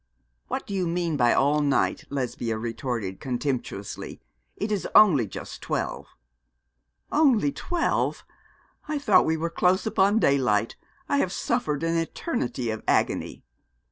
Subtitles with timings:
[0.47, 4.19] 'What do you mean by all night?' Lesbia retorted, contemptuously;
[4.55, 6.07] 'it is only just twelve.'
[7.11, 8.23] 'Only twelve.
[8.87, 10.75] I thought we were close upon daylight.
[11.07, 13.43] I have suffered an eternity of agony.'